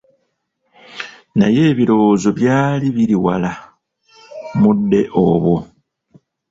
Naye 1.37 1.61
ebirowoozo 1.71 2.29
byali 2.37 2.87
biri 2.95 3.15
wala 3.25 3.51
mudde 4.61 5.01
obwo. 5.27 5.55